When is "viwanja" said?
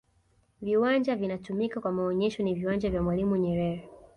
0.61-1.15, 2.53-2.89